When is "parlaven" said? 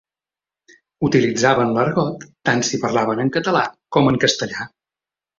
2.85-3.21